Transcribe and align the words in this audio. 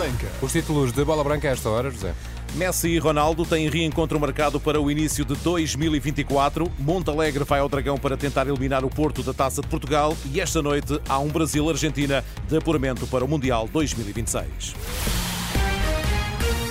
Branca. 0.00 0.28
Os 0.40 0.50
títulos 0.50 0.92
de 0.92 1.04
Bola 1.04 1.22
Branca 1.22 1.46
a 1.46 1.50
esta 1.50 1.68
hora, 1.68 1.90
José. 1.90 2.14
Messi 2.54 2.88
e 2.88 2.98
Ronaldo 2.98 3.44
têm 3.44 3.68
reencontro 3.68 4.18
marcado 4.18 4.58
para 4.58 4.80
o 4.80 4.90
início 4.90 5.26
de 5.26 5.34
2024. 5.36 6.72
Montalegre 6.78 7.44
vai 7.44 7.60
ao 7.60 7.68
Dragão 7.68 7.98
para 7.98 8.16
tentar 8.16 8.46
eliminar 8.46 8.82
o 8.82 8.88
Porto 8.88 9.22
da 9.22 9.34
Taça 9.34 9.60
de 9.60 9.68
Portugal 9.68 10.16
e 10.32 10.40
esta 10.40 10.62
noite 10.62 10.98
há 11.06 11.18
um 11.18 11.28
Brasil-Argentina 11.28 12.24
de 12.48 12.56
apuramento 12.56 13.06
para 13.08 13.22
o 13.22 13.28
Mundial 13.28 13.68
2026. 13.70 15.29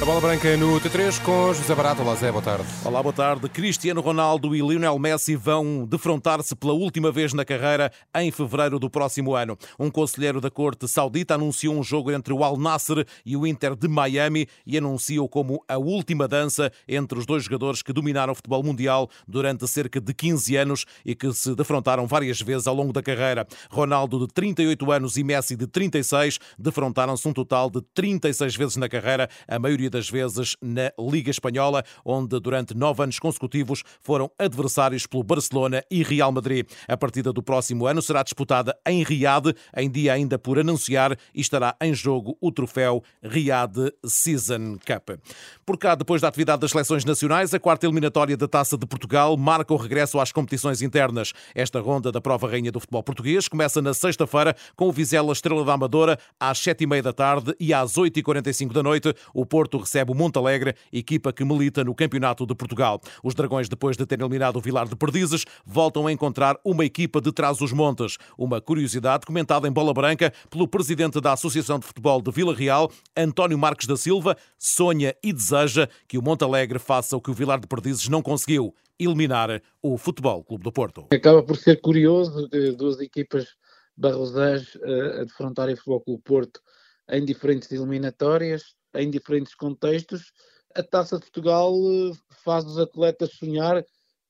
A 0.02 0.05
bola 0.05 0.21
branca 0.21 0.55
no 0.55 0.79
T3 0.79 1.21
com 1.23 1.54
José 1.54 1.75
Barato. 1.75 2.02
Olá, 2.02 2.16
Zé, 2.16 2.31
boa 2.31 2.41
tarde. 2.41 2.63
Olá, 2.86 3.04
boa 3.04 3.11
tarde. 3.11 3.49
Cristiano 3.49 3.99
Ronaldo 3.99 4.55
e 4.55 4.61
Lionel 4.61 4.98
Messi 4.98 5.36
vão 5.36 5.86
defrontar-se 5.86 6.55
pela 6.55 6.71
última 6.71 7.11
vez 7.11 7.34
na 7.34 7.43
carreira 7.43 7.91
em 8.16 8.31
fevereiro 8.31 8.80
do 8.80 8.89
próximo 8.89 9.35
ano. 9.35 9.57
Um 9.77 9.91
conselheiro 9.91 10.39
da 10.39 10.49
corte 10.49 10.88
saudita 10.88 11.35
anunciou 11.35 11.77
um 11.77 11.84
jogo 11.84 12.12
entre 12.12 12.34
o 12.34 12.45
Al 12.45 12.55
Nasser 12.55 13.05
e 13.25 13.35
o 13.35 13.45
Inter 13.45 13.75
de 13.75 13.89
Miami 13.89 14.48
e 14.66 14.77
anunciou 14.77 15.27
como 15.27 15.62
a 15.67 15.77
última 15.77 16.30
dança 16.30 16.72
entre 16.88 17.20
os 17.20 17.25
dois 17.25 17.44
jogadores 17.44 17.81
que 17.81 17.91
dominaram 17.91 18.31
o 18.31 18.36
futebol 18.36 18.63
mundial 18.63 19.09
durante 19.27 19.67
cerca 19.67 20.00
de 20.00 20.13
15 20.13 20.55
anos 20.55 20.86
e 21.05 21.13
que 21.13 21.34
se 21.34 21.53
defrontaram 21.53 22.08
várias 22.08 22.39
vezes 22.39 22.67
ao 22.67 22.73
longo 22.73 22.94
da 22.94 23.03
carreira. 23.03 23.45
Ronaldo, 23.70 24.25
de 24.25 24.27
38 24.34 24.91
anos, 24.94 25.17
e 25.17 25.25
Messi, 25.25 25.58
de 25.58 25.67
36, 25.67 26.39
defrontaram-se 26.58 27.27
um 27.27 27.34
total 27.34 27.70
de 27.70 27.81
36 27.94 28.55
vezes 28.55 28.77
na 28.77 28.88
carreira, 28.88 29.30
a 29.45 29.59
maioria 29.59 29.88
das 29.89 30.09
vezes 30.09 30.55
na 30.61 30.91
Liga 30.99 31.31
Espanhola, 31.31 31.84
onde 32.05 32.39
durante 32.39 32.75
nove 32.75 33.03
anos 33.03 33.20
consecutivos 33.20 33.84
foram 34.02 34.31
adversários 34.38 35.05
pelo 35.05 35.23
Barcelona 35.23 35.84
e 35.89 36.03
Real 36.03 36.31
Madrid. 36.31 36.67
A 36.88 36.97
partida 36.97 37.34
do 37.34 37.43
próximo 37.43 37.85
ano 37.88 38.02
será 38.02 38.23
disputada 38.23 38.77
em 38.88 39.03
Riad, 39.03 39.53
em 39.75 39.89
dia 39.89 40.13
ainda 40.13 40.38
por 40.38 40.59
anunciar, 40.59 41.17
e 41.33 41.41
estará 41.41 41.75
em 41.81 41.94
jogo 41.94 42.38
o 42.41 42.52
troféu 42.52 43.03
Riad 43.23 43.75
Season 44.05 44.77
Cup. 44.85 45.19
Por 45.66 45.77
cá, 45.77 45.95
depois 45.95 46.21
da 46.21 46.27
atividade 46.27 46.61
das 46.61 46.71
seleções 46.71 47.05
nacionais, 47.05 47.53
a 47.53 47.59
quarta 47.59 47.86
eliminatória 47.86 48.38
da 48.38 48.47
Taça 48.47 48.77
de 48.77 48.86
Portugal 48.86 49.36
marca 49.38 49.73
o 49.73 49.77
regresso 49.77 50.19
às 50.19 50.31
competições 50.31 50.81
internas. 50.81 51.33
Esta 51.55 51.80
ronda 51.80 52.11
da 52.11 52.21
prova 52.21 52.49
rainha 52.49 52.71
do 52.71 52.80
futebol 52.80 53.03
português 53.03 53.47
começa 53.47 53.81
na 53.81 53.94
sexta-feira 53.94 54.55
com 54.75 54.88
o 54.88 54.92
Vizela 54.92 55.31
Estrela 55.31 55.64
da 55.64 55.73
Amadora 55.73 56.19
às 56.39 56.59
sete 56.59 56.83
e 56.83 56.88
meia 56.88 57.02
da 57.02 57.14
tarde 57.14 57.55
e 57.59 57.73
às 57.73 57.97
oito 57.97 58.19
e 58.19 58.23
quarenta 58.23 58.49
e 58.49 58.53
cinco 58.53 58.73
da 58.73 58.83
noite 58.83 59.14
o 59.33 59.45
Porto 59.45 59.78
recebe 59.80 60.11
o 60.11 60.16
Montalegre, 60.16 60.75
equipa 60.91 61.31
que 61.33 61.44
milita 61.44 61.83
no 61.83 61.95
Campeonato 61.95 62.45
de 62.45 62.55
Portugal. 62.55 62.99
Os 63.23 63.33
Dragões, 63.33 63.69
depois 63.69 63.97
de 63.97 64.05
terem 64.05 64.23
eliminado 64.23 64.58
o 64.58 64.61
Vilar 64.61 64.88
de 64.88 64.95
Perdizes, 64.95 65.45
voltam 65.66 66.08
a 66.08 66.11
encontrar 66.11 66.58
uma 66.63 66.86
equipa 66.86 67.21
de 67.21 67.31
Trás-os-Montes. 67.31 68.17
Uma 68.38 68.61
curiosidade 68.61 69.25
comentada 69.25 69.67
em 69.67 69.71
bola 69.71 69.94
branca 69.94 70.33
pelo 70.49 70.67
presidente 70.67 71.19
da 71.21 71.33
Associação 71.33 71.80
de 71.80 71.86
Futebol 71.86 72.21
de 72.21 72.31
Vila 72.31 72.53
Real, 72.53 72.91
António 73.16 73.58
Marques 73.58 73.88
da 73.88 73.97
Silva, 73.97 74.36
sonha 74.58 75.16
e 75.23 75.33
deseja 75.33 75.88
que 76.08 76.17
o 76.17 76.21
Montalegre 76.21 76.80
faça 76.80 77.16
o 77.16 77.21
que 77.21 77.31
o 77.31 77.33
Vilar 77.33 77.59
de 77.59 77.67
Perdizes 77.67 78.08
não 78.08 78.21
conseguiu, 78.21 78.73
eliminar 78.99 79.61
o 79.81 79.97
Futebol 79.97 80.43
Clube 80.43 80.64
do 80.64 80.71
Porto. 80.71 81.08
Acaba 81.14 81.41
por 81.41 81.55
ser 81.55 81.80
curioso 81.81 82.49
duas 82.77 82.99
equipas 82.99 83.47
barrosãs 83.95 84.77
a 85.19 85.23
defrontarem 85.23 85.73
o 85.73 85.77
Futebol 85.77 86.02
Clube 86.02 86.23
Porto 86.23 86.61
em 87.09 87.25
diferentes 87.25 87.71
eliminatórias 87.71 88.75
em 88.95 89.09
diferentes 89.09 89.56
contextos, 89.56 90.32
a 90.76 90.84
Taça 90.84 91.18
de 91.18 91.23
Portugal 91.23 91.73
eh, 91.73 92.12
faz 92.44 92.66
os 92.66 92.78
atletas 92.78 93.32
sonhar 93.34 93.84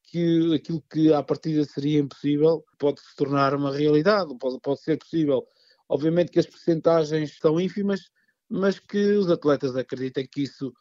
que 0.04 0.56
aquilo 0.56 0.82
que 0.92 1.14
à 1.14 1.22
partida 1.22 1.64
seria 1.66 2.00
impossível 2.00 2.66
pode 2.80 3.00
se 3.02 3.16
tornar 3.16 3.54
uma 3.54 3.76
realidade, 3.76 4.36
pode, 4.40 4.60
pode 4.62 4.82
ser 4.82 4.98
possível. 4.98 5.46
Obviamente 5.88 6.32
que 6.32 6.40
as 6.40 6.48
percentagens 6.48 7.38
são 7.38 7.60
ínfimas, 7.60 8.10
mas 8.50 8.80
que 8.80 9.14
os 9.14 9.30
atletas 9.30 9.76
acreditam 9.76 10.24
que 10.32 10.44
isso 10.44 10.74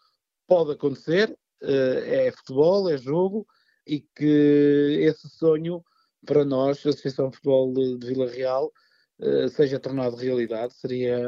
pode 0.47 0.73
acontecer, 0.73 1.37
eh, 1.63 2.27
é 2.29 2.33
futebol, 2.33 2.89
é 2.89 2.97
jogo, 2.97 3.47
e 3.87 4.01
que 4.01 4.99
esse 5.01 5.29
sonho, 5.29 5.83
para 6.27 6.45
nós, 6.45 6.85
a 6.87 6.91
Associação 6.91 7.31
de 7.31 7.37
Futebol 7.37 7.73
de 7.73 8.07
Vila 8.07 8.31
Real, 8.31 8.73
seja 9.51 9.79
tornado 9.81 10.17
realidade, 10.17 10.75
seria 10.75 11.19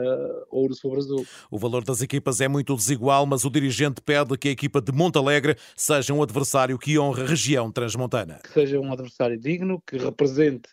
ouro 0.51 0.75
sobre 0.75 0.99
azul. 0.99 1.27
O 1.51 1.59
valor 1.59 1.85
das 1.85 2.01
equipas 2.01 2.41
é 2.41 2.49
muito 2.49 2.75
desigual, 2.77 3.27
mas 3.27 3.45
o 3.45 3.51
dirigente 3.51 4.01
pede 4.01 4.37
que 4.39 4.49
a 4.49 4.53
equipa 4.53 4.81
de 4.81 4.93
Montalegre 4.93 5.57
seja 5.77 6.15
um 6.15 6.23
adversário 6.23 6.79
que 6.79 6.99
honre 6.99 7.23
a 7.23 7.27
região 7.27 7.71
transmontana. 7.71 8.41
Que 8.43 8.53
seja 8.53 8.79
um 8.79 8.93
adversário 8.93 9.39
digno, 9.39 9.83
que 9.87 9.97
represente 9.97 10.69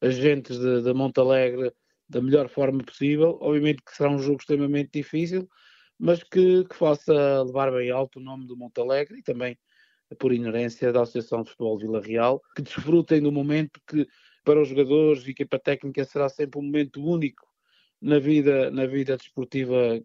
agentes 0.00 0.58
de, 0.58 0.82
de 0.82 0.92
Montalegre 0.92 1.72
da 2.08 2.20
melhor 2.20 2.48
forma 2.48 2.82
possível. 2.82 3.38
Obviamente 3.40 3.82
que 3.84 3.94
será 3.94 4.10
um 4.10 4.18
jogo 4.18 4.38
extremamente 4.40 4.90
difícil, 4.92 5.48
mas 5.98 6.22
que, 6.22 6.64
que 6.64 6.74
faça 6.74 7.42
levar 7.42 7.70
bem 7.70 7.90
alto 7.90 8.18
o 8.18 8.22
nome 8.22 8.46
do 8.46 8.56
Montalegre 8.56 9.18
e 9.18 9.22
também 9.22 9.58
por 10.18 10.32
inerência 10.32 10.92
da 10.92 11.02
Associação 11.02 11.42
de 11.42 11.50
Futebol 11.50 11.78
Vila 11.78 12.00
Real, 12.00 12.40
que 12.56 12.62
desfrutem 12.62 13.20
do 13.20 13.30
momento 13.30 13.80
que 13.86 14.06
para 14.48 14.62
os 14.62 14.68
jogadores 14.70 15.26
e 15.26 15.32
equipa 15.32 15.58
técnica 15.58 16.02
será 16.06 16.26
sempre 16.26 16.58
um 16.58 16.62
momento 16.62 17.04
único 17.04 17.46
na 18.00 18.18
vida, 18.18 18.70
na 18.70 18.86
vida 18.86 19.14
desportiva 19.14 20.00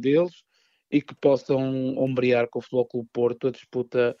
deles 0.00 0.42
e 0.90 1.00
que 1.00 1.14
possam 1.14 1.96
ombrear 1.96 2.48
com 2.48 2.58
o 2.58 2.62
Futebol 2.62 2.86
Clube 2.86 3.08
Porto 3.12 3.46
a 3.46 3.52
disputa 3.52 4.16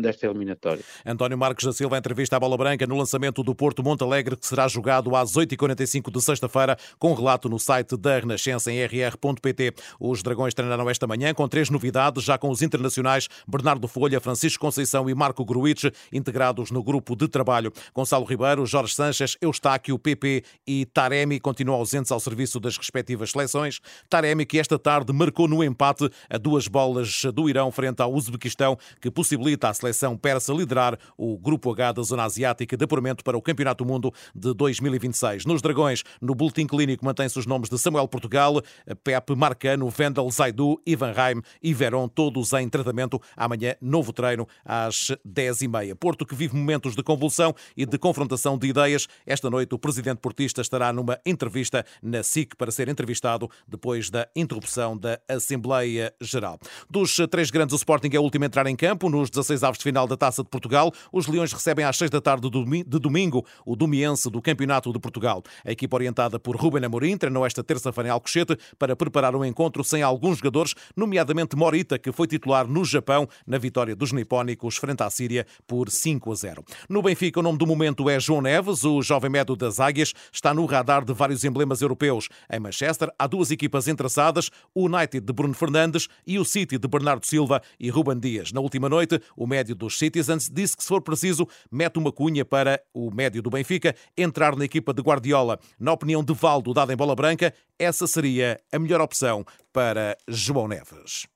desta 0.00 0.26
eliminatória. 0.26 0.82
António 1.04 1.36
Marcos 1.36 1.64
da 1.64 1.72
Silva, 1.72 1.98
entrevista 1.98 2.36
à 2.36 2.40
Bola 2.40 2.56
Branca 2.56 2.86
no 2.86 2.96
lançamento 2.96 3.42
do 3.42 3.54
Porto 3.54 3.82
Montalegre, 3.82 4.36
que 4.36 4.46
será 4.46 4.66
jogado 4.68 5.14
às 5.14 5.32
8h45 5.34 6.10
de 6.10 6.22
sexta-feira, 6.22 6.76
com 6.98 7.12
relato 7.12 7.48
no 7.48 7.58
site 7.58 7.96
da 7.96 8.18
Renascença 8.18 8.72
em 8.72 8.82
rr.pt. 8.84 9.74
Os 10.00 10.22
Dragões 10.22 10.54
treinaram 10.54 10.88
esta 10.88 11.06
manhã 11.06 11.34
com 11.34 11.46
três 11.46 11.68
novidades, 11.68 12.24
já 12.24 12.38
com 12.38 12.50
os 12.50 12.62
internacionais 12.62 13.28
Bernardo 13.46 13.86
Folha, 13.86 14.20
Francisco 14.20 14.60
Conceição 14.60 15.08
e 15.10 15.14
Marco 15.14 15.44
Gruitch, 15.44 15.84
integrados 16.12 16.70
no 16.70 16.82
grupo 16.82 17.14
de 17.14 17.28
trabalho. 17.28 17.72
Gonçalo 17.94 18.24
Ribeiro, 18.24 18.64
Jorge 18.64 18.94
Sanches, 18.94 19.36
Eustáquio, 19.40 19.98
PP 19.98 20.42
e 20.66 20.86
Taremi 20.86 21.40
continuam 21.40 21.78
ausentes 21.78 22.10
ao 22.12 22.20
serviço 22.20 22.58
das 22.58 22.76
respectivas 22.76 23.30
seleções. 23.30 23.80
Taremi, 24.08 24.46
que 24.46 24.58
esta 24.58 24.78
tarde 24.78 25.12
marcou 25.12 25.48
no 25.48 25.62
empate 25.62 26.08
a 26.30 26.38
duas 26.38 26.68
bolas 26.68 27.22
do 27.34 27.48
Irão 27.48 27.70
frente 27.70 28.00
ao 28.00 28.12
Uzbequistão, 28.12 28.78
que 29.00 29.10
possibilita 29.10 29.57
possibilita 29.58 29.68
à 29.68 29.74
seleção 29.74 30.16
persa 30.16 30.52
liderar 30.52 30.98
o 31.16 31.36
Grupo 31.36 31.72
H 31.72 31.92
da 31.92 32.02
Zona 32.02 32.24
Asiática 32.24 32.76
de 32.76 32.84
apuramento 32.84 33.24
para 33.24 33.36
o 33.36 33.42
Campeonato 33.42 33.84
do 33.84 33.88
Mundo 33.88 34.12
de 34.34 34.54
2026. 34.54 35.44
Nos 35.44 35.60
Dragões, 35.60 36.04
no 36.20 36.34
Boletim 36.34 36.66
Clínico, 36.66 37.04
mantém-se 37.04 37.38
os 37.38 37.46
nomes 37.46 37.68
de 37.68 37.78
Samuel 37.78 38.06
Portugal, 38.08 38.62
Pepe 39.02 39.34
Marcano, 39.34 39.88
Vendel 39.90 40.30
Zaidu, 40.30 40.80
Ivan 40.86 41.12
Raim 41.12 41.42
e 41.62 41.74
Verón, 41.74 42.08
todos 42.08 42.52
em 42.52 42.68
tratamento. 42.68 43.20
Amanhã, 43.36 43.74
novo 43.80 44.12
treino 44.12 44.46
às 44.64 45.12
10h30. 45.26 45.94
Porto 45.96 46.24
que 46.24 46.34
vive 46.34 46.56
momentos 46.56 46.94
de 46.94 47.02
convulsão 47.02 47.54
e 47.76 47.84
de 47.84 47.98
confrontação 47.98 48.56
de 48.56 48.68
ideias. 48.68 49.08
Esta 49.26 49.50
noite, 49.50 49.74
o 49.74 49.78
presidente 49.78 50.18
portista 50.18 50.60
estará 50.60 50.92
numa 50.92 51.18
entrevista 51.26 51.84
na 52.02 52.22
SIC 52.22 52.54
para 52.56 52.70
ser 52.70 52.88
entrevistado 52.88 53.50
depois 53.66 54.10
da 54.10 54.28
interrupção 54.36 54.96
da 54.96 55.18
Assembleia 55.28 56.12
Geral. 56.20 56.58
Dos 56.88 57.16
três 57.30 57.50
grandes, 57.50 57.72
o 57.72 57.76
Sporting 57.76 58.10
é 58.12 58.20
o 58.20 58.22
último 58.22 58.44
a 58.44 58.46
entrar 58.46 58.66
em 58.66 58.76
campo. 58.76 59.08
Nos 59.08 59.30
16 59.30 59.47
avos 59.62 59.78
de 59.78 59.84
final 59.84 60.06
da 60.06 60.16
Taça 60.16 60.42
de 60.42 60.48
Portugal. 60.48 60.92
Os 61.12 61.26
Leões 61.26 61.52
recebem 61.52 61.84
às 61.84 61.96
6 61.96 62.10
da 62.10 62.20
tarde 62.20 62.48
de 62.50 62.98
domingo 62.98 63.44
o 63.64 63.74
Domiense 63.74 64.30
do 64.30 64.40
Campeonato 64.40 64.92
de 64.92 64.98
Portugal. 64.98 65.42
A 65.64 65.72
equipa 65.72 65.96
orientada 65.96 66.38
por 66.38 66.56
Ruben 66.56 66.84
Amorim 66.84 67.16
treinou 67.16 67.44
esta 67.44 67.64
terça-feira 67.64 68.08
em 68.08 68.12
Alcochete 68.12 68.56
para 68.78 68.94
preparar 68.94 69.34
um 69.34 69.44
encontro 69.44 69.82
sem 69.82 70.02
alguns 70.02 70.38
jogadores, 70.38 70.74
nomeadamente 70.96 71.56
Morita, 71.56 71.98
que 71.98 72.12
foi 72.12 72.26
titular 72.26 72.66
no 72.66 72.84
Japão 72.84 73.28
na 73.46 73.58
vitória 73.58 73.96
dos 73.96 74.12
nipónicos 74.12 74.76
frente 74.76 75.02
à 75.02 75.10
Síria 75.10 75.46
por 75.66 75.90
5 75.90 76.30
a 76.30 76.34
0. 76.34 76.64
No 76.88 77.02
Benfica, 77.02 77.40
o 77.40 77.42
nome 77.42 77.58
do 77.58 77.66
momento 77.66 78.08
é 78.08 78.20
João 78.20 78.40
Neves, 78.40 78.84
o 78.84 79.02
jovem 79.02 79.30
médio 79.30 79.56
das 79.56 79.80
Águias, 79.80 80.12
está 80.32 80.54
no 80.54 80.64
radar 80.66 81.04
de 81.04 81.12
vários 81.12 81.44
emblemas 81.44 81.80
europeus. 81.80 82.28
Em 82.50 82.60
Manchester, 82.60 83.10
há 83.18 83.26
duas 83.26 83.50
equipas 83.50 83.88
entreçadas, 83.88 84.50
o 84.74 84.86
United 84.86 85.24
de 85.24 85.32
Bruno 85.32 85.54
Fernandes 85.54 86.08
e 86.26 86.38
o 86.38 86.44
City 86.44 86.78
de 86.78 86.88
Bernardo 86.88 87.26
Silva 87.26 87.62
e 87.78 87.90
Ruben 87.90 88.18
Dias. 88.18 88.52
Na 88.52 88.60
última 88.60 88.88
noite, 88.88 89.20
o 89.38 89.46
médio 89.46 89.74
dos 89.76 89.96
Citizens 89.96 90.50
disse 90.52 90.76
que, 90.76 90.82
se 90.82 90.88
for 90.88 91.00
preciso, 91.00 91.46
mete 91.70 91.96
uma 91.96 92.10
cunha 92.10 92.44
para 92.44 92.82
o 92.92 93.08
médio 93.14 93.40
do 93.40 93.48
Benfica 93.48 93.94
entrar 94.16 94.56
na 94.56 94.64
equipa 94.64 94.92
de 94.92 95.00
Guardiola. 95.00 95.60
Na 95.78 95.92
opinião 95.92 96.24
de 96.24 96.34
Valdo, 96.34 96.74
dada 96.74 96.92
em 96.92 96.96
bola 96.96 97.14
branca, 97.14 97.54
essa 97.78 98.08
seria 98.08 98.60
a 98.72 98.78
melhor 98.80 99.00
opção 99.00 99.44
para 99.72 100.16
João 100.26 100.66
Neves. 100.66 101.28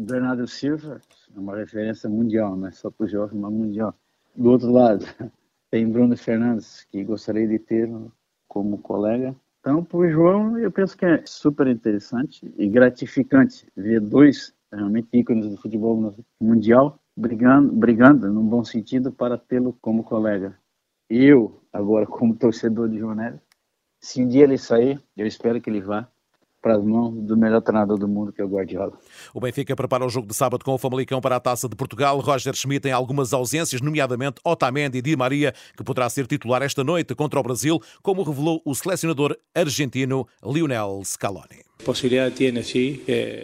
Bernardo 0.00 0.48
Silva 0.48 1.02
é 1.36 1.38
uma 1.38 1.54
referência 1.54 2.08
mundial, 2.08 2.56
não 2.56 2.68
é 2.68 2.70
só 2.70 2.90
para 2.90 3.04
o 3.04 3.08
Jorge, 3.08 3.36
mas 3.36 3.52
mundial. 3.52 3.94
Do 4.34 4.50
outro 4.50 4.72
lado, 4.72 5.04
tem 5.70 5.86
Bruno 5.86 6.16
Fernandes, 6.16 6.86
que 6.90 7.04
gostaria 7.04 7.46
de 7.46 7.58
ter 7.58 7.90
como 8.48 8.78
colega. 8.78 9.36
Então, 9.60 9.84
para 9.84 9.98
o 9.98 10.10
João, 10.10 10.58
eu 10.58 10.72
penso 10.72 10.96
que 10.96 11.04
é 11.04 11.22
super 11.26 11.66
interessante 11.66 12.50
e 12.56 12.66
gratificante 12.68 13.66
ver 13.76 14.00
dois 14.00 14.54
realmente 14.72 15.08
ícones 15.12 15.48
do 15.48 15.56
futebol 15.58 16.14
mundial 16.40 16.98
brigando, 17.16 17.72
brigando 17.72 18.32
num 18.32 18.46
bom 18.46 18.64
sentido 18.64 19.12
para 19.12 19.38
tê-lo 19.38 19.76
como 19.80 20.04
colega. 20.04 20.58
Eu, 21.08 21.62
agora, 21.72 22.06
como 22.06 22.36
torcedor 22.36 22.88
de 22.88 22.98
João 22.98 23.14
se 24.00 24.22
um 24.22 24.28
dia 24.28 24.44
ele 24.44 24.58
sair, 24.58 25.02
eu 25.16 25.26
espero 25.26 25.60
que 25.60 25.70
ele 25.70 25.80
vá, 25.80 26.08
para 26.62 26.76
as 26.76 26.84
mãos 26.84 27.12
do 27.12 27.36
melhor 27.36 27.60
treinador 27.60 27.98
do 27.98 28.06
mundo, 28.06 28.32
que 28.32 28.40
é 28.40 28.44
o 28.44 28.48
Guardiola. 28.48 28.92
O 29.34 29.40
Benfica 29.40 29.74
prepara 29.74 30.06
o 30.06 30.08
jogo 30.08 30.28
de 30.28 30.34
sábado 30.34 30.64
com 30.64 30.72
o 30.72 30.78
Famalicão 30.78 31.20
para 31.20 31.34
a 31.34 31.40
Taça 31.40 31.68
de 31.68 31.74
Portugal. 31.74 32.20
Roger 32.20 32.54
Schmidt 32.54 32.82
tem 32.82 32.92
algumas 32.92 33.32
ausências, 33.32 33.80
nomeadamente 33.80 34.40
Otamendi 34.44 34.98
e 34.98 35.02
Di 35.02 35.16
Maria, 35.16 35.52
que 35.76 35.82
poderá 35.82 36.08
ser 36.08 36.26
titular 36.28 36.62
esta 36.62 36.84
noite 36.84 37.16
contra 37.16 37.40
o 37.40 37.42
Brasil, 37.42 37.80
como 38.00 38.22
revelou 38.22 38.62
o 38.64 38.74
selecionador 38.74 39.36
argentino 39.54 40.26
Lionel 40.44 41.02
Scaloni. 41.04 41.64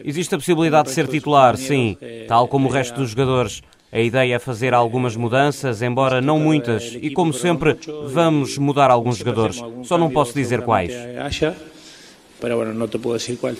Existe 0.04 0.36
a 0.36 0.38
possibilidade 0.38 0.88
de 0.88 0.94
ser 0.94 1.08
titular, 1.08 1.56
sim, 1.56 1.98
tal 2.28 2.46
como 2.46 2.68
o 2.68 2.70
resto 2.70 2.94
dos 2.94 3.10
jogadores. 3.10 3.62
A 3.90 3.98
ideia 3.98 4.36
é 4.36 4.38
fazer 4.38 4.74
algumas 4.74 5.16
mudanças, 5.16 5.80
embora 5.82 6.20
não 6.20 6.38
muitas, 6.38 6.96
e 7.00 7.10
como 7.10 7.32
sempre, 7.32 7.76
vamos 8.06 8.58
mudar 8.58 8.90
alguns 8.90 9.16
jogadores. 9.16 9.60
Só 9.82 9.96
não 9.98 10.10
posso 10.10 10.34
dizer 10.34 10.62
quais. 10.62 10.92
Pero 12.40 12.56
bueno, 12.56 12.74
no 12.74 12.88
te 12.88 12.98
puedo 12.98 13.14
decir 13.14 13.38
cuál. 13.38 13.56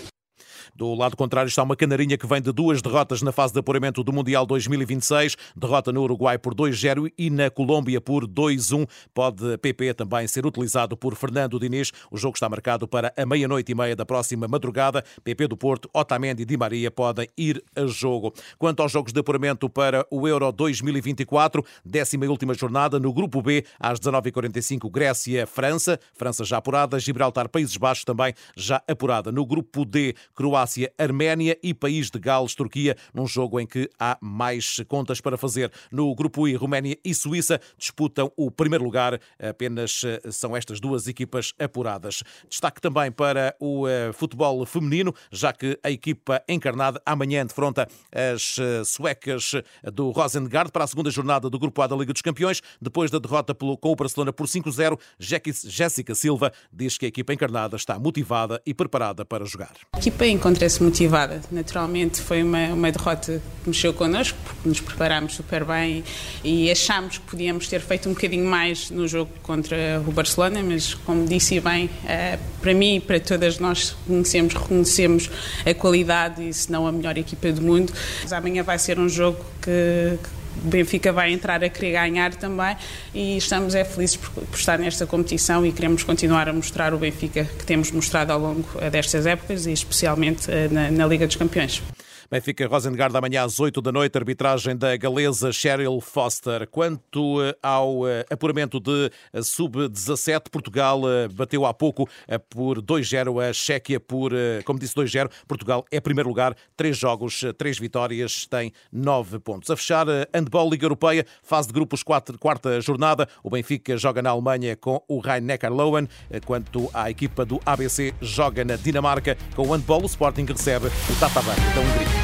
Do 0.79 0.93
lado 0.93 1.17
contrário 1.17 1.49
está 1.49 1.61
uma 1.61 1.75
canarinha 1.75 2.17
que 2.17 2.25
vem 2.25 2.41
de 2.41 2.53
duas 2.53 2.81
derrotas 2.81 3.21
na 3.21 3.33
fase 3.33 3.51
de 3.51 3.59
apuramento 3.59 4.01
do 4.01 4.13
Mundial 4.13 4.45
2026. 4.45 5.35
Derrota 5.53 5.91
no 5.91 6.01
Uruguai 6.03 6.37
por 6.37 6.55
2-0 6.55 7.11
e 7.17 7.29
na 7.29 7.49
Colômbia 7.49 7.99
por 7.99 8.25
2-1. 8.25 8.87
Pode 9.13 9.57
PP 9.57 9.93
também 9.95 10.25
ser 10.25 10.45
utilizado 10.45 10.95
por 10.95 11.15
Fernando 11.15 11.59
Diniz. 11.59 11.91
O 12.09 12.15
jogo 12.15 12.37
está 12.37 12.47
marcado 12.47 12.87
para 12.87 13.13
a 13.17 13.25
meia-noite 13.25 13.73
e 13.73 13.75
meia 13.75 13.93
da 13.93 14.05
próxima 14.05 14.47
madrugada. 14.47 15.03
PP 15.21 15.49
do 15.49 15.57
Porto, 15.57 15.89
Otamendi 15.93 16.43
e 16.43 16.45
Di 16.45 16.55
Maria 16.55 16.89
podem 16.89 17.27
ir 17.37 17.61
a 17.75 17.85
jogo. 17.85 18.33
Quanto 18.57 18.81
aos 18.81 18.89
jogos 18.89 19.11
de 19.11 19.19
apuramento 19.19 19.69
para 19.69 20.07
o 20.09 20.29
Euro 20.29 20.49
2024, 20.49 21.61
décima 21.83 22.23
e 22.23 22.29
última 22.29 22.53
jornada 22.53 22.97
no 22.97 23.11
Grupo 23.11 23.41
B, 23.41 23.65
às 23.77 23.99
19h45, 23.99 24.89
Grécia, 24.89 25.45
França. 25.45 25.99
França 26.13 26.45
já 26.45 26.55
apurada. 26.55 26.97
Gibraltar, 26.97 27.49
Países 27.49 27.75
Baixos 27.75 28.05
também 28.05 28.33
já 28.55 28.81
apurada. 28.87 29.29
No 29.29 29.45
Grupo 29.45 29.83
D, 29.83 30.15
Croácia 30.33 30.68
Croácia, 30.69 30.91
Arménia 30.97 31.57
e 31.63 31.73
País 31.73 32.11
de 32.11 32.19
Gales, 32.19 32.53
Turquia, 32.53 32.95
num 33.13 33.25
jogo 33.25 33.59
em 33.59 33.65
que 33.65 33.89
há 33.99 34.17
mais 34.21 34.79
contas 34.87 35.19
para 35.19 35.37
fazer. 35.37 35.71
No 35.91 36.13
grupo 36.13 36.47
I, 36.47 36.55
Roménia 36.55 36.97
e 37.03 37.13
Suíça 37.13 37.59
disputam 37.77 38.31
o 38.37 38.51
primeiro 38.51 38.83
lugar. 38.83 39.19
Apenas 39.39 40.03
eh, 40.03 40.21
são 40.31 40.55
estas 40.55 40.79
duas 40.79 41.07
equipas 41.07 41.53
apuradas. 41.59 42.23
Destaque 42.47 42.79
também 42.79 43.11
para 43.11 43.55
o 43.59 43.87
eh, 43.87 44.11
futebol 44.13 44.63
feminino, 44.65 45.13
já 45.31 45.51
que 45.51 45.79
a 45.83 45.89
equipa 45.89 46.41
encarnada 46.47 47.01
amanhã 47.05 47.45
defronta 47.45 47.87
as 48.13 48.57
eh, 48.59 48.83
suecas 48.83 49.53
do 49.91 50.11
Rosengard 50.11 50.71
para 50.71 50.83
a 50.83 50.87
segunda 50.87 51.09
jornada 51.09 51.49
do 51.49 51.57
grupo 51.57 51.81
A 51.81 51.87
da 51.87 51.95
Liga 51.95 52.13
dos 52.13 52.21
Campeões. 52.21 52.61
Depois 52.79 53.09
da 53.09 53.17
derrota 53.17 53.55
com 53.55 53.91
o 53.91 53.95
Barcelona 53.95 54.31
por 54.31 54.45
5-0, 54.45 54.99
Jéssica 55.17 56.13
Silva 56.13 56.51
diz 56.71 56.97
que 56.97 57.05
a 57.05 57.09
equipa 57.09 57.33
encarnada 57.33 57.75
está 57.75 57.97
motivada 57.97 58.61
e 58.65 58.73
preparada 58.73 59.25
para 59.25 59.45
jogar. 59.45 59.73
A 59.93 59.99
equipa 59.99 60.25
encontra 60.25 60.48
encontra-se 60.49 60.81
motivada. 60.81 61.41
Naturalmente 61.51 62.21
foi 62.21 62.41
uma, 62.41 62.69
uma 62.69 62.91
derrota 62.91 63.39
que 63.63 63.69
mexeu 63.69 63.93
connosco, 63.93 64.37
porque 64.43 64.67
nos 64.67 64.81
preparámos 64.81 65.35
super 65.35 65.63
bem 65.63 66.03
e, 66.43 66.65
e 66.65 66.71
achámos 66.71 67.19
que 67.19 67.25
podíamos 67.25 67.67
ter 67.67 67.79
feito 67.79 68.09
um 68.09 68.13
bocadinho 68.13 68.45
mais 68.45 68.89
no 68.89 69.07
jogo 69.07 69.29
contra 69.43 70.01
o 70.07 70.11
Barcelona, 70.11 70.61
mas 70.63 70.95
como 70.95 71.27
disse 71.27 71.59
bem, 71.59 71.85
uh, 71.85 72.39
para 72.61 72.73
mim 72.73 72.95
e 72.95 72.99
para 72.99 73.19
todas 73.19 73.59
nós 73.59 73.95
conhecemos, 74.07 74.53
reconhecemos 74.55 75.29
a 75.63 75.73
qualidade 75.73 76.49
e 76.49 76.51
se 76.51 76.71
não 76.71 76.87
a 76.87 76.91
melhor 76.91 77.15
equipa 77.17 77.51
do 77.51 77.61
mundo. 77.61 77.93
Mas 78.23 78.33
amanhã 78.33 78.63
vai 78.63 78.79
ser 78.79 78.97
um 78.99 79.07
jogo 79.07 79.37
que, 79.61 80.17
que 80.23 80.38
Benfica 80.63 81.11
vai 81.11 81.31
entrar 81.31 81.63
a 81.63 81.69
querer 81.69 81.93
ganhar 81.93 82.33
também 82.35 82.75
e 83.13 83.37
estamos 83.37 83.75
é 83.75 83.83
felizes 83.83 84.15
por, 84.15 84.29
por, 84.29 84.57
estar 84.57 84.77
nesta 84.79 85.05
competição 85.05 85.65
e 85.65 85.71
queremos 85.71 86.03
continuar 86.03 86.49
a 86.49 86.53
mostrar 86.53 86.93
o 86.93 86.97
Benfica 86.97 87.45
que 87.45 87.65
temos 87.65 87.91
mostrado 87.91 88.31
ao 88.31 88.39
longo 88.39 88.67
eh, 88.79 88.89
destas 88.89 89.25
épocas 89.25 89.65
e 89.65 89.71
especialmente 89.71 90.49
eh, 90.51 90.67
na, 90.69 90.91
na 90.91 91.05
Liga 91.05 91.25
dos 91.25 91.35
Campeões. 91.35 91.81
Benfica 92.31 92.67
Rosengard 92.67 93.15
amanhã 93.17 93.43
às 93.43 93.59
8 93.59 93.81
da 93.81 93.91
noite, 93.91 94.15
arbitragem 94.15 94.77
da 94.77 94.95
galesa 94.95 95.51
Cheryl 95.51 95.99
Foster. 95.99 96.67
Quanto 96.67 97.41
eh, 97.41 97.55
ao 97.63 98.07
eh, 98.07 98.23
apuramento 98.29 98.79
de 98.79 99.11
eh, 99.33 99.41
sub-17, 99.41 100.43
Portugal 100.51 101.01
bateu 101.33 101.65
há 101.65 101.73
pouco 101.73 102.07
por 102.47 102.83
2-0 102.83 103.49
a 103.49 103.51
Chequia 103.51 103.99
por, 103.99 104.31
como 104.63 104.77
disse, 104.77 104.93
2-0. 104.93 105.31
Portugal 105.47 105.83
é 105.91 105.99
primeiro 105.99 106.29
lugar, 106.29 106.55
três 106.77 106.97
jogos, 106.97 107.43
três 107.57 107.79
vitórias, 107.79 108.45
tem 108.45 108.71
nove 108.91 109.39
pontos. 109.39 109.71
A 109.71 109.75
fechar, 109.75 110.05
Handball 110.33 110.69
Liga 110.69 110.85
Europeia, 110.85 111.25
fase 111.41 111.67
de 111.69 111.73
grupos, 111.73 112.03
quatro, 112.03 112.37
quarta 112.37 112.79
jornada. 112.79 113.27
O 113.43 113.49
Benfica 113.49 113.97
joga 113.97 114.21
na 114.21 114.29
Alemanha 114.29 114.75
com 114.75 115.01
o 115.07 115.19
Rhein-Neckar-Löwen, 115.19 116.07
quanto 116.45 116.89
à 116.93 117.09
equipa 117.09 117.43
do 117.43 117.59
ABC 117.65 118.13
joga 118.21 118.63
na 118.63 118.75
Dinamarca 118.75 119.35
com 119.55 119.67
o 119.67 119.73
Handball. 119.73 120.03
O 120.03 120.05
Sporting 120.05 120.45
recebe 120.45 120.87
o 120.87 121.19
Tata 121.19 121.41
da 121.41 121.81
Hungria. 121.81 122.18